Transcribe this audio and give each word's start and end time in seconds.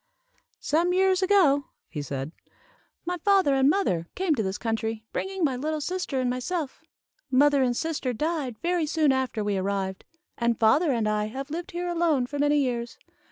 "Some 0.59 0.93
years 0.93 1.21
ago," 1.21 1.65
he 1.87 2.01
said, 2.01 2.31
"my 3.05 3.17
father 3.19 3.53
and 3.53 3.69
mother 3.69 4.07
came 4.15 4.33
to 4.33 4.41
this 4.41 4.57
country, 4.57 5.05
bringing 5.13 5.43
my 5.43 5.55
little 5.55 5.79
sister 5.79 6.19
and 6.19 6.27
myself. 6.27 6.81
"Mother 7.29 7.61
and 7.61 7.77
sister 7.77 8.11
died 8.11 8.57
very 8.63 8.87
soon 8.87 9.11
after 9.11 9.43
we 9.43 9.57
arrived, 9.57 10.03
and 10.39 10.59
father 10.59 10.91
and 10.91 11.07
I 11.07 11.25
have 11.25 11.51
lived 11.51 11.69
here 11.69 11.87
alone 11.87 12.25
for 12.25 12.39
many 12.39 12.57
years. 12.57 12.97